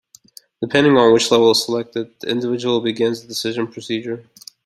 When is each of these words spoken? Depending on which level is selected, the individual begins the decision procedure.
Depending 0.63 0.97
on 0.97 1.13
which 1.13 1.29
level 1.29 1.51
is 1.51 1.63
selected, 1.63 2.19
the 2.21 2.29
individual 2.31 2.81
begins 2.81 3.21
the 3.21 3.27
decision 3.27 3.67
procedure. 3.67 4.23